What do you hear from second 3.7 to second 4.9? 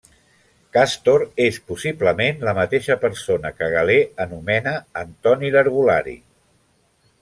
Galè anomena